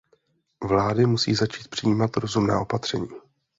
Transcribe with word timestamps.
Vlády 0.67 1.05
musí 1.05 1.35
začít 1.35 1.67
přijímat 1.67 2.17
rozumná 2.17 2.59
opatření. 2.59 3.07